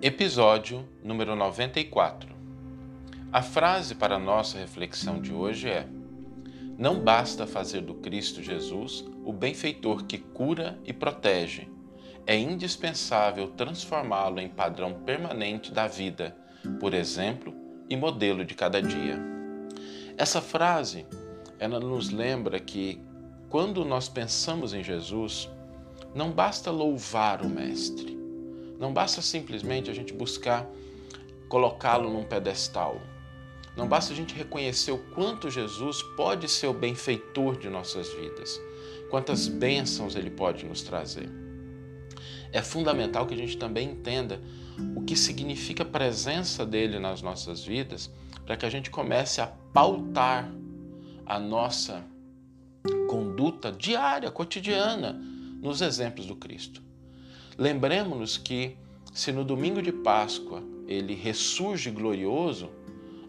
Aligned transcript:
Episódio 0.00 0.88
número 1.02 1.34
94. 1.34 2.32
A 3.32 3.42
frase 3.42 3.96
para 3.96 4.14
a 4.14 4.18
nossa 4.18 4.56
reflexão 4.56 5.20
de 5.20 5.32
hoje 5.32 5.68
é: 5.68 5.88
Não 6.78 7.00
basta 7.00 7.48
fazer 7.48 7.80
do 7.80 7.94
Cristo 7.94 8.40
Jesus 8.40 9.04
o 9.24 9.32
benfeitor 9.32 10.04
que 10.04 10.16
cura 10.16 10.78
e 10.84 10.92
protege. 10.92 11.68
É 12.24 12.38
indispensável 12.38 13.48
transformá-lo 13.48 14.38
em 14.38 14.48
padrão 14.48 14.94
permanente 15.04 15.72
da 15.72 15.88
vida, 15.88 16.36
por 16.78 16.94
exemplo 16.94 17.52
e 17.90 17.96
modelo 17.96 18.44
de 18.44 18.54
cada 18.54 18.80
dia. 18.80 19.18
Essa 20.16 20.40
frase, 20.40 21.06
ela 21.58 21.80
nos 21.80 22.10
lembra 22.10 22.60
que 22.60 23.02
quando 23.48 23.84
nós 23.84 24.08
pensamos 24.08 24.72
em 24.72 24.84
Jesus, 24.84 25.50
não 26.14 26.30
basta 26.30 26.70
louvar 26.70 27.42
o 27.42 27.48
Mestre, 27.48 28.17
não 28.78 28.92
basta 28.92 29.20
simplesmente 29.20 29.90
a 29.90 29.94
gente 29.94 30.12
buscar 30.12 30.66
colocá-lo 31.48 32.10
num 32.10 32.24
pedestal. 32.24 33.00
Não 33.76 33.88
basta 33.88 34.12
a 34.12 34.16
gente 34.16 34.34
reconhecer 34.34 34.92
o 34.92 34.98
quanto 34.98 35.50
Jesus 35.50 36.02
pode 36.16 36.48
ser 36.48 36.68
o 36.68 36.72
benfeitor 36.72 37.56
de 37.56 37.68
nossas 37.68 38.08
vidas, 38.14 38.60
quantas 39.10 39.48
bênçãos 39.48 40.14
ele 40.14 40.30
pode 40.30 40.64
nos 40.64 40.82
trazer. 40.82 41.28
É 42.52 42.62
fundamental 42.62 43.26
que 43.26 43.34
a 43.34 43.36
gente 43.36 43.56
também 43.56 43.90
entenda 43.90 44.40
o 44.94 45.02
que 45.02 45.16
significa 45.16 45.82
a 45.82 45.86
presença 45.86 46.64
dele 46.64 46.98
nas 46.98 47.20
nossas 47.20 47.64
vidas, 47.64 48.10
para 48.46 48.56
que 48.56 48.64
a 48.64 48.70
gente 48.70 48.90
comece 48.90 49.40
a 49.40 49.46
pautar 49.46 50.50
a 51.26 51.38
nossa 51.38 52.04
conduta 53.08 53.70
diária, 53.70 54.30
cotidiana, 54.30 55.12
nos 55.60 55.82
exemplos 55.82 56.26
do 56.26 56.36
Cristo. 56.36 56.87
Lembremos-nos 57.58 58.38
que, 58.38 58.76
se 59.12 59.32
no 59.32 59.42
domingo 59.44 59.82
de 59.82 59.90
Páscoa 59.90 60.62
ele 60.86 61.12
ressurge 61.12 61.90
glorioso, 61.90 62.70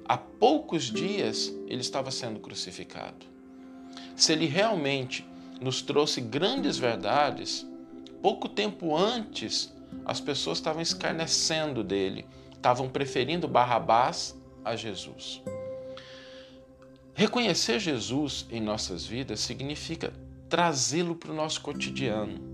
há 0.06 0.16
poucos 0.16 0.84
dias 0.84 1.52
ele 1.68 1.82
estava 1.82 2.12
sendo 2.12 2.40
crucificado. 2.40 3.26
Se 4.16 4.32
ele 4.32 4.46
realmente 4.46 5.28
nos 5.60 5.82
trouxe 5.82 6.22
grandes 6.22 6.78
verdades, 6.78 7.66
pouco 8.22 8.48
tempo 8.48 8.96
antes 8.96 9.74
as 10.06 10.22
pessoas 10.22 10.60
estavam 10.60 10.84
escarnecendo 10.84 11.84
dele, 11.84 12.24
estavam 12.54 12.88
preferindo 12.88 13.48
Barrabás 13.48 14.40
a 14.64 14.76
Jesus. 14.76 15.42
Reconhecer 17.16 17.80
Jesus 17.80 18.46
em 18.52 18.62
nossas 18.62 19.08
vidas 19.08 19.40
significa 19.40 20.14
trazê-lo 20.48 21.16
para 21.16 21.32
o 21.32 21.36
nosso 21.36 21.62
cotidiano 21.62 22.49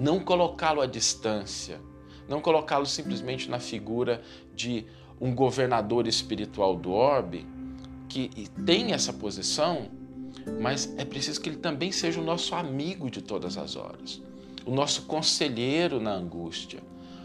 não 0.00 0.18
colocá-lo 0.18 0.80
à 0.80 0.86
distância, 0.86 1.78
não 2.26 2.40
colocá-lo 2.40 2.86
simplesmente 2.86 3.50
na 3.50 3.60
figura 3.60 4.22
de 4.54 4.86
um 5.20 5.34
governador 5.34 6.06
espiritual 6.06 6.74
do 6.74 6.90
orbe, 6.90 7.46
que 8.08 8.48
tem 8.64 8.94
essa 8.94 9.12
posição, 9.12 9.90
mas 10.58 10.90
é 10.96 11.04
preciso 11.04 11.38
que 11.38 11.50
ele 11.50 11.58
também 11.58 11.92
seja 11.92 12.18
o 12.18 12.24
nosso 12.24 12.54
amigo 12.54 13.10
de 13.10 13.20
todas 13.20 13.58
as 13.58 13.76
horas, 13.76 14.22
o 14.64 14.70
nosso 14.70 15.02
conselheiro 15.02 16.00
na 16.00 16.12
angústia, 16.12 16.80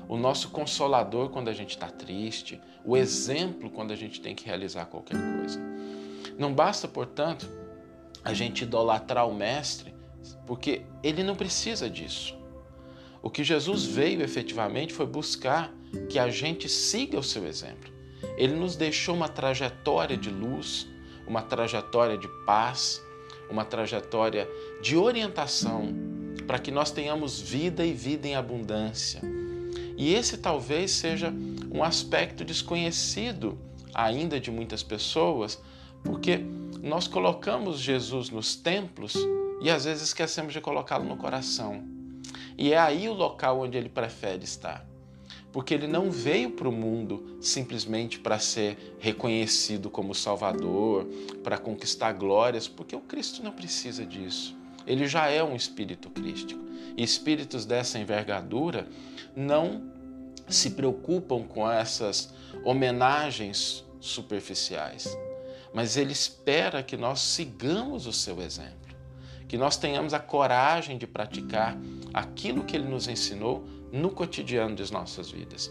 o 0.09 0.17
nosso 0.17 0.49
consolador 0.49 1.29
quando 1.29 1.47
a 1.47 1.53
gente 1.53 1.69
está 1.69 1.87
triste, 1.87 2.59
o 2.83 2.97
exemplo 2.97 3.69
quando 3.69 3.91
a 3.91 3.95
gente 3.95 4.19
tem 4.19 4.35
que 4.35 4.45
realizar 4.45 4.85
qualquer 4.87 5.17
coisa. 5.37 5.61
Não 6.37 6.53
basta, 6.53 6.89
portanto, 6.89 7.49
a 8.21 8.33
gente 8.33 8.63
idolatrar 8.63 9.29
o 9.29 9.33
Mestre, 9.33 9.95
porque 10.45 10.81
ele 11.01 11.23
não 11.23 11.35
precisa 11.35 11.89
disso. 11.89 12.44
O 13.25 13.29
que 13.31 13.43
Jesus 13.43 13.85
veio 13.85 14.21
efetivamente 14.21 14.93
foi 14.93 15.07
buscar 15.07 15.73
que 16.11 16.19
a 16.19 16.29
gente 16.29 16.69
siga 16.69 17.17
o 17.17 17.23
seu 17.23 17.43
exemplo. 17.47 17.91
Ele 18.37 18.53
nos 18.53 18.75
deixou 18.75 19.15
uma 19.15 19.27
trajetória 19.27 20.15
de 20.15 20.29
luz, 20.29 20.87
uma 21.25 21.41
trajetória 21.41 22.19
de 22.19 22.27
paz, 22.45 23.01
uma 23.49 23.65
trajetória 23.65 24.47
de 24.79 24.95
orientação 24.95 25.91
para 26.45 26.59
que 26.59 26.69
nós 26.69 26.91
tenhamos 26.91 27.41
vida 27.41 27.83
e 27.83 27.93
vida 27.93 28.27
em 28.27 28.35
abundância. 28.35 29.21
E 29.97 30.13
esse 30.13 30.37
talvez 30.37 30.91
seja 30.91 31.33
um 31.71 31.83
aspecto 31.83 32.45
desconhecido 32.45 33.57
ainda 33.91 34.39
de 34.39 34.51
muitas 34.51 34.83
pessoas, 34.83 35.59
porque 36.03 36.41
nós 36.79 37.07
colocamos 37.07 37.79
Jesus 37.79 38.29
nos 38.29 38.55
templos 38.55 39.15
e 39.63 39.71
às 39.71 39.85
vezes 39.85 40.03
esquecemos 40.03 40.53
de 40.53 40.61
colocá-lo 40.61 41.05
no 41.05 41.17
coração. 41.17 41.94
E 42.57 42.73
é 42.73 42.77
aí 42.77 43.09
o 43.09 43.13
local 43.13 43.59
onde 43.61 43.77
ele 43.77 43.89
prefere 43.89 44.43
estar. 44.43 44.85
Porque 45.51 45.73
ele 45.73 45.87
não 45.87 46.11
veio 46.11 46.51
para 46.51 46.67
o 46.67 46.71
mundo 46.71 47.37
simplesmente 47.41 48.19
para 48.19 48.39
ser 48.39 48.97
reconhecido 48.99 49.89
como 49.89 50.13
Salvador, 50.13 51.05
para 51.43 51.57
conquistar 51.57 52.11
glórias, 52.13 52.67
porque 52.67 52.95
o 52.95 53.01
Cristo 53.01 53.41
não 53.41 53.51
precisa 53.51 54.05
disso. 54.05 54.55
Ele 54.85 55.07
já 55.07 55.27
é 55.27 55.43
um 55.43 55.55
espírito 55.55 56.09
crístico. 56.09 56.61
E 56.97 57.03
espíritos 57.03 57.65
dessa 57.65 57.97
envergadura 57.97 58.87
não 59.35 59.83
se 60.47 60.71
preocupam 60.71 61.43
com 61.43 61.69
essas 61.69 62.33
homenagens 62.63 63.83
superficiais, 63.99 65.17
mas 65.73 65.97
ele 65.97 66.11
espera 66.11 66.83
que 66.83 66.95
nós 66.95 67.19
sigamos 67.19 68.05
o 68.05 68.13
seu 68.13 68.41
exemplo 68.41 68.85
que 69.47 69.57
nós 69.57 69.77
tenhamos 69.77 70.13
a 70.13 70.19
coragem 70.19 70.97
de 70.97 71.05
praticar 71.05 71.77
aquilo 72.15 72.63
que 72.63 72.77
ele 72.77 72.87
nos 72.87 73.09
ensinou 73.09 73.67
no 73.91 74.09
cotidiano 74.09 74.73
das 74.73 74.89
nossas 74.89 75.29
vidas. 75.29 75.69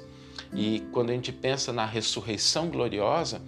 E 0.52 0.80
quando 0.92 1.08
a 1.08 1.14
gente 1.14 1.32
pensa 1.32 1.72
na 1.72 1.86
ressurreição 1.86 2.68
gloriosa, 2.68 3.40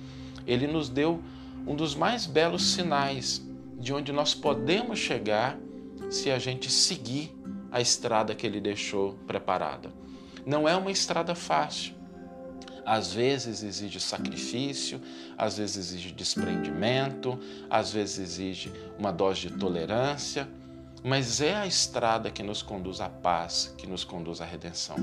ele 0.46 0.66
nos 0.66 0.88
deu 0.88 1.22
um 1.66 1.76
dos 1.76 1.94
mais 1.94 2.24
belos 2.24 2.72
sinais 2.72 3.46
de 3.78 3.92
onde 3.92 4.12
nós 4.12 4.34
podemos 4.34 4.98
chegar 4.98 5.58
se 6.08 6.30
a 6.30 6.38
gente 6.38 6.70
seguir 6.70 7.36
a 7.70 7.82
estrada 7.82 8.34
que 8.34 8.46
ele 8.46 8.62
deixou 8.62 9.12
preparada. 9.26 9.92
Não 10.46 10.66
é 10.66 10.74
uma 10.74 10.90
estrada 10.90 11.34
fácil, 11.34 11.92
às 12.82 13.12
vezes 13.12 13.62
exige 13.62 14.00
sacrifício, 14.00 15.02
às 15.36 15.58
vezes 15.58 15.76
exige 15.76 16.12
desprendimento, 16.12 17.38
às 17.68 17.92
vezes 17.92 18.18
exige 18.18 18.72
uma 18.98 19.10
dose 19.12 19.48
de 19.48 19.50
tolerância, 19.50 20.48
mas 21.06 21.40
é 21.40 21.54
a 21.54 21.68
estrada 21.68 22.32
que 22.32 22.42
nos 22.42 22.62
conduz 22.62 23.00
à 23.00 23.08
paz, 23.08 23.72
que 23.78 23.86
nos 23.86 24.02
conduz 24.02 24.40
à 24.40 24.44
redenção. 24.44 24.96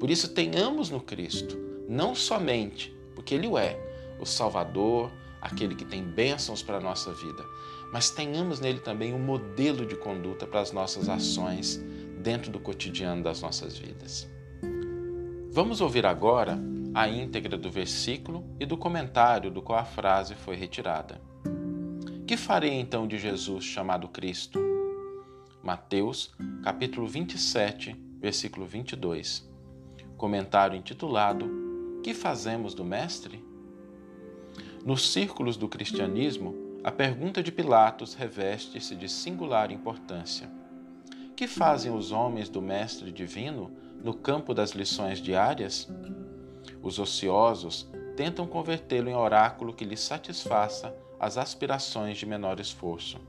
Por 0.00 0.10
isso, 0.10 0.34
tenhamos 0.34 0.90
no 0.90 1.00
Cristo, 1.00 1.56
não 1.88 2.12
somente 2.12 2.92
porque 3.14 3.36
Ele 3.36 3.46
é 3.56 3.78
o 4.18 4.26
Salvador, 4.26 5.12
aquele 5.40 5.76
que 5.76 5.84
tem 5.84 6.02
bênçãos 6.02 6.60
para 6.60 6.78
a 6.78 6.80
nossa 6.80 7.12
vida, 7.12 7.44
mas 7.92 8.10
tenhamos 8.10 8.58
nele 8.58 8.80
também 8.80 9.14
um 9.14 9.18
modelo 9.20 9.86
de 9.86 9.94
conduta 9.94 10.44
para 10.44 10.60
as 10.60 10.72
nossas 10.72 11.08
ações 11.08 11.80
dentro 12.20 12.50
do 12.50 12.58
cotidiano 12.58 13.22
das 13.22 13.42
nossas 13.42 13.78
vidas. 13.78 14.28
Vamos 15.52 15.80
ouvir 15.80 16.04
agora 16.04 16.58
a 16.92 17.06
íntegra 17.08 17.56
do 17.56 17.70
versículo 17.70 18.44
e 18.58 18.66
do 18.66 18.76
comentário 18.76 19.52
do 19.52 19.62
qual 19.62 19.78
a 19.78 19.84
frase 19.84 20.34
foi 20.34 20.56
retirada. 20.56 21.20
Que 22.26 22.36
farei 22.36 22.72
então 22.72 23.06
de 23.06 23.18
Jesus 23.18 23.62
chamado 23.62 24.08
Cristo? 24.08 24.71
Mateus, 25.62 26.34
capítulo 26.64 27.06
27, 27.06 27.94
versículo 28.18 28.66
22. 28.66 29.48
Comentário 30.16 30.76
intitulado 30.76 32.00
Que 32.02 32.12
fazemos 32.12 32.74
do 32.74 32.84
Mestre? 32.84 33.44
Nos 34.84 35.12
círculos 35.12 35.56
do 35.56 35.68
cristianismo, 35.68 36.52
a 36.82 36.90
pergunta 36.90 37.44
de 37.44 37.52
Pilatos 37.52 38.14
reveste-se 38.14 38.96
de 38.96 39.08
singular 39.08 39.70
importância. 39.70 40.50
Que 41.36 41.46
fazem 41.46 41.94
os 41.94 42.10
homens 42.10 42.48
do 42.48 42.60
Mestre 42.60 43.12
Divino 43.12 43.70
no 44.02 44.14
campo 44.14 44.52
das 44.52 44.72
lições 44.72 45.20
diárias? 45.20 45.88
Os 46.82 46.98
ociosos 46.98 47.88
tentam 48.16 48.48
convertê-lo 48.48 49.08
em 49.08 49.14
oráculo 49.14 49.72
que 49.72 49.84
lhes 49.84 50.00
satisfaça 50.00 50.92
as 51.20 51.38
aspirações 51.38 52.18
de 52.18 52.26
menor 52.26 52.58
esforço. 52.58 53.20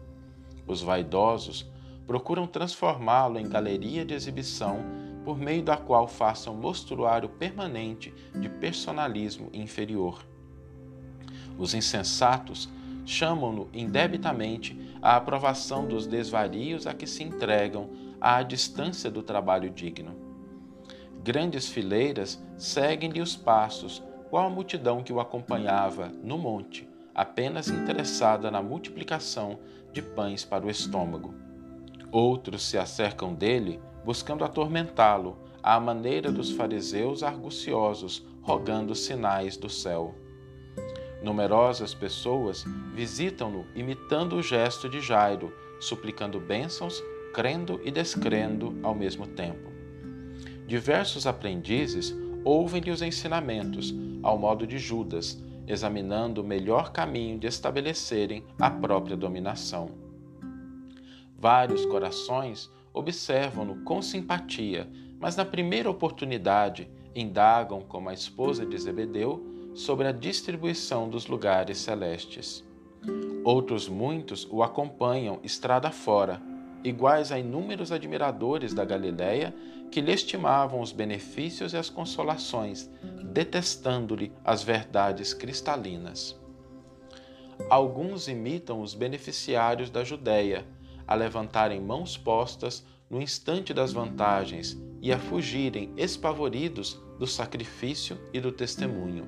Os 0.66 0.82
vaidosos 0.82 1.72
procuram 2.06 2.46
transformá-lo 2.46 3.40
em 3.40 3.48
galeria 3.48 4.06
de 4.06 4.14
exibição 4.14 4.80
por 5.24 5.38
meio 5.38 5.64
da 5.64 5.78
qual 5.78 6.08
façam 6.08 6.54
mostruário 6.54 7.30
permanente 7.30 8.14
de 8.36 8.50
personalismo 8.50 9.50
inferior. 9.54 10.24
Os 11.58 11.74
insensatos 11.74 12.70
chamam-no 13.06 13.70
indebitamente 13.74 14.78
à 15.02 15.16
aprovação 15.16 15.88
dos 15.88 16.08
desvarios 16.08 16.88
a 16.88 16.94
que 16.94 17.08
se 17.08 17.24
entregam 17.24 17.90
à 18.20 18.42
distância 18.44 19.10
do 19.12 19.22
trabalho 19.22 19.70
digno. 19.70 20.16
Grandes 21.24 21.70
fileiras 21.70 22.42
seguem-lhe 22.58 23.22
os 23.22 23.36
passos, 23.36 24.04
qual 24.30 24.48
a 24.48 24.50
multidão 24.50 25.04
que 25.04 25.14
o 25.14 25.20
acompanhava 25.20 26.12
no 26.22 26.38
monte, 26.38 26.88
apenas 27.14 27.68
interessada 27.70 28.50
na 28.50 28.62
multiplicação 28.62 29.60
de 29.92 30.02
pães 30.02 30.44
para 30.44 30.66
o 30.66 30.70
estômago. 30.70 31.34
Outros 32.14 32.62
se 32.62 32.78
acercam 32.78 33.34
dele, 33.34 33.80
buscando 34.06 34.44
atormentá-lo, 34.44 35.36
à 35.64 35.80
maneira 35.80 36.32
dos 36.32 36.52
fariseus 36.52 37.24
arguciosos, 37.24 38.24
rogando 38.44 38.94
sinais 38.94 39.58
do 39.58 39.68
céu. 39.68 40.14
Numerosas 41.24 41.96
pessoas 41.96 42.66
visitam-no 42.94 43.66
imitando 43.74 44.36
o 44.36 44.44
gesto 44.44 44.88
de 44.88 45.02
Jairo, 45.02 45.52
suplicando 45.80 46.40
bênçãos, 46.40 47.02
crendo 47.34 47.82
e 47.84 47.90
descrendo 47.90 48.78
ao 48.84 48.94
mesmo 48.94 49.26
tempo. 49.26 49.72
Diversos 50.68 51.26
aprendizes 51.26 52.16
ouvem-lhe 52.46 52.92
os 52.92 53.02
ensinamentos, 53.02 53.92
ao 54.22 54.38
modo 54.38 54.68
de 54.68 54.78
Judas, 54.78 55.44
examinando 55.68 56.42
o 56.42 56.46
melhor 56.46 56.92
caminho 56.92 57.40
de 57.40 57.48
estabelecerem 57.48 58.44
a 58.60 58.70
própria 58.70 59.18
dominação. 59.18 60.03
Vários 61.44 61.86
corações 61.86 62.72
observam-no 62.94 63.84
com 63.84 64.02
simpatia, 64.02 64.90
mas 65.20 65.36
na 65.36 65.44
primeira 65.44 65.90
oportunidade 65.90 66.90
indagam, 67.14 67.82
como 67.82 68.08
a 68.08 68.14
esposa 68.14 68.66
de 68.66 68.78
Zebedeu, 68.78 69.46
sobre 69.76 70.08
a 70.08 70.14
distribuição 70.14 71.10
dos 71.10 71.28
lugares 71.28 71.80
celestes. 71.80 72.64
Outros 73.44 73.90
muitos 73.90 74.48
o 74.50 74.64
acompanham 74.64 75.42
estrada 75.44 75.92
fora, 75.92 76.42
iguais 76.82 77.30
a 77.30 77.38
inúmeros 77.38 77.92
admiradores 77.92 78.74
da 78.74 78.86
Galiléia 78.86 79.54
que 79.92 80.00
lhe 80.00 80.14
estimavam 80.14 80.80
os 80.80 80.94
benefícios 80.94 81.74
e 81.74 81.78
as 81.78 81.90
consolações, 81.90 82.90
detestando-lhe 83.34 84.32
as 84.46 84.64
verdades 84.64 85.34
cristalinas. 85.34 86.40
Alguns 87.70 88.30
imitam 88.30 88.80
os 88.80 88.94
beneficiários 88.94 89.90
da 89.90 90.06
Judéia, 90.06 90.66
a 91.14 91.16
levantarem 91.16 91.80
mãos 91.80 92.18
postas 92.18 92.84
no 93.08 93.22
instante 93.22 93.72
das 93.72 93.94
vantagens 93.94 94.76
e 95.00 95.14
a 95.14 95.20
fugirem 95.20 95.94
espavoridos 95.96 97.00
do 97.20 97.28
sacrifício 97.28 98.18
e 98.34 98.40
do 98.40 98.52
testemunho. 98.52 99.28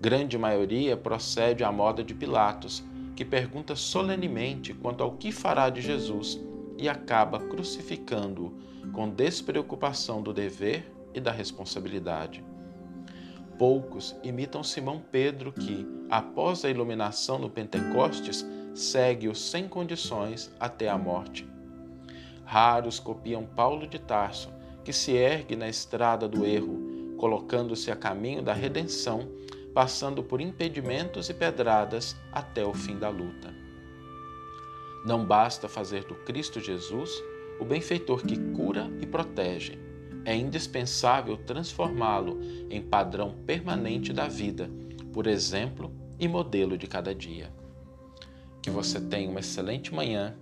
Grande 0.00 0.38
maioria 0.38 0.96
procede 0.96 1.64
à 1.64 1.72
moda 1.72 2.04
de 2.04 2.14
Pilatos, 2.14 2.84
que 3.16 3.24
pergunta 3.24 3.74
solenemente 3.74 4.72
quanto 4.72 5.02
ao 5.02 5.16
que 5.16 5.32
fará 5.32 5.68
de 5.68 5.80
Jesus 5.80 6.40
e 6.76 6.88
acaba 6.88 7.40
crucificando-o 7.40 8.92
com 8.92 9.10
despreocupação 9.10 10.22
do 10.22 10.32
dever 10.32 10.88
e 11.12 11.18
da 11.18 11.32
responsabilidade. 11.32 12.44
Poucos 13.58 14.14
imitam 14.22 14.62
Simão 14.62 15.02
Pedro, 15.10 15.50
que, 15.50 15.84
após 16.08 16.64
a 16.64 16.70
iluminação 16.70 17.36
no 17.36 17.50
Pentecostes, 17.50 18.46
segue-o 18.78 19.34
sem 19.34 19.66
condições 19.66 20.50
até 20.58 20.88
a 20.88 20.96
morte. 20.96 21.46
Raros 22.44 22.98
copiam 22.98 23.44
Paulo 23.44 23.86
de 23.86 23.98
Tarso, 23.98 24.50
que 24.84 24.92
se 24.92 25.12
ergue 25.12 25.56
na 25.56 25.68
estrada 25.68 26.28
do 26.28 26.46
erro, 26.46 27.16
colocando-se 27.18 27.90
a 27.90 27.96
caminho 27.96 28.40
da 28.40 28.52
redenção, 28.52 29.28
passando 29.74 30.22
por 30.22 30.40
impedimentos 30.40 31.28
e 31.28 31.34
pedradas 31.34 32.16
até 32.32 32.64
o 32.64 32.72
fim 32.72 32.96
da 32.96 33.08
luta. 33.08 33.52
Não 35.04 35.24
basta 35.24 35.68
fazer 35.68 36.04
do 36.04 36.14
Cristo 36.14 36.60
Jesus 36.60 37.10
o 37.60 37.64
benfeitor 37.64 38.22
que 38.22 38.38
cura 38.52 38.90
e 39.00 39.06
protege. 39.06 39.78
É 40.24 40.34
indispensável 40.34 41.36
transformá-lo 41.36 42.38
em 42.70 42.80
padrão 42.80 43.34
permanente 43.46 44.12
da 44.12 44.28
vida, 44.28 44.70
por 45.12 45.26
exemplo 45.26 45.92
e 46.18 46.26
modelo 46.26 46.76
de 46.76 46.86
cada 46.86 47.14
dia. 47.14 47.57
Que 48.62 48.70
você 48.70 49.00
tenha 49.00 49.30
uma 49.30 49.40
excelente 49.40 49.94
manhã, 49.94 50.36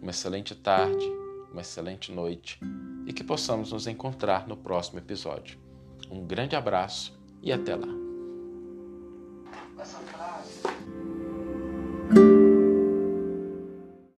uma 0.00 0.10
excelente 0.10 0.54
tarde, 0.54 1.04
uma 1.52 1.60
excelente 1.60 2.12
noite 2.12 2.60
e 3.06 3.12
que 3.12 3.24
possamos 3.24 3.72
nos 3.72 3.86
encontrar 3.86 4.46
no 4.46 4.56
próximo 4.56 4.98
episódio. 4.98 5.58
Um 6.10 6.26
grande 6.26 6.54
abraço 6.54 7.18
e 7.42 7.52
até 7.52 7.74
lá. 7.74 7.97